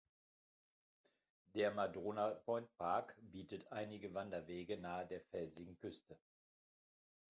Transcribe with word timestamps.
Der 1.53 1.69
Madrona-Point-Park 1.69 3.15
bietet 3.21 3.71
einige 3.71 4.11
Wanderwege 4.15 4.79
nahe 4.79 5.05
der 5.05 5.21
felsigen 5.29 5.77
Küste. 5.77 6.17